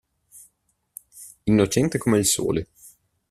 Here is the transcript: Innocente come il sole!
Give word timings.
Innocente 1.43 1.99
come 1.99 2.17
il 2.17 2.25
sole! 2.25 2.67